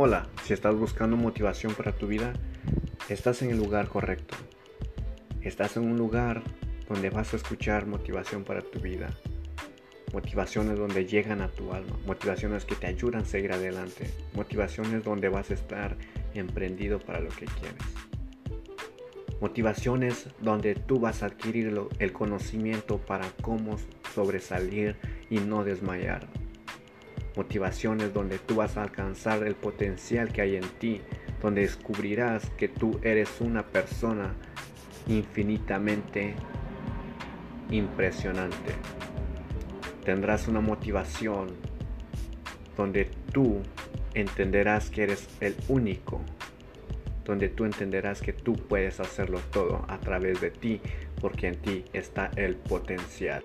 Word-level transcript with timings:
Hola, 0.00 0.28
si 0.44 0.52
estás 0.52 0.76
buscando 0.76 1.16
motivación 1.16 1.74
para 1.74 1.90
tu 1.90 2.06
vida, 2.06 2.32
estás 3.08 3.42
en 3.42 3.50
el 3.50 3.56
lugar 3.56 3.88
correcto. 3.88 4.36
Estás 5.42 5.76
en 5.76 5.90
un 5.90 5.98
lugar 5.98 6.40
donde 6.88 7.10
vas 7.10 7.34
a 7.34 7.36
escuchar 7.36 7.86
motivación 7.86 8.44
para 8.44 8.60
tu 8.60 8.78
vida. 8.78 9.08
Motivaciones 10.12 10.78
donde 10.78 11.04
llegan 11.04 11.40
a 11.40 11.48
tu 11.48 11.72
alma. 11.72 11.98
Motivaciones 12.06 12.64
que 12.64 12.76
te 12.76 12.86
ayudan 12.86 13.22
a 13.22 13.24
seguir 13.24 13.50
adelante. 13.50 14.08
Motivaciones 14.34 15.02
donde 15.02 15.30
vas 15.30 15.50
a 15.50 15.54
estar 15.54 15.96
emprendido 16.32 17.00
para 17.00 17.18
lo 17.18 17.30
que 17.30 17.46
quieres. 17.46 17.82
Motivaciones 19.40 20.28
donde 20.40 20.76
tú 20.76 21.00
vas 21.00 21.24
a 21.24 21.26
adquirir 21.26 21.76
el 21.98 22.12
conocimiento 22.12 22.98
para 22.98 23.28
cómo 23.42 23.76
sobresalir 24.14 24.94
y 25.28 25.40
no 25.40 25.64
desmayar 25.64 26.28
motivaciones 27.38 28.12
donde 28.12 28.40
tú 28.40 28.56
vas 28.56 28.76
a 28.76 28.82
alcanzar 28.82 29.44
el 29.46 29.54
potencial 29.54 30.32
que 30.32 30.40
hay 30.40 30.56
en 30.56 30.68
ti, 30.80 31.00
donde 31.40 31.60
descubrirás 31.60 32.50
que 32.58 32.66
tú 32.66 32.98
eres 33.04 33.40
una 33.40 33.64
persona 33.64 34.34
infinitamente 35.06 36.34
impresionante. 37.70 38.74
Tendrás 40.04 40.48
una 40.48 40.60
motivación 40.60 41.50
donde 42.76 43.08
tú 43.32 43.60
entenderás 44.14 44.90
que 44.90 45.04
eres 45.04 45.28
el 45.40 45.54
único, 45.68 46.20
donde 47.24 47.48
tú 47.50 47.66
entenderás 47.66 48.20
que 48.20 48.32
tú 48.32 48.54
puedes 48.54 48.98
hacerlo 48.98 49.38
todo 49.52 49.84
a 49.86 50.00
través 50.00 50.40
de 50.40 50.50
ti, 50.50 50.80
porque 51.20 51.46
en 51.46 51.56
ti 51.62 51.84
está 51.92 52.32
el 52.34 52.56
potencial. 52.56 53.44